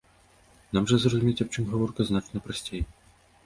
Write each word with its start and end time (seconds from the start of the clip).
Нам 0.77 0.87
жа 0.93 0.99
зразумець, 1.03 1.37
аб 1.47 1.53
чым 1.59 1.69
гаворка, 1.77 2.01
значна 2.11 2.37
прасцей. 2.49 2.87